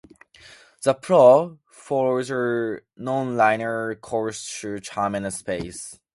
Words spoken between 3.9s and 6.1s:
course through time and space.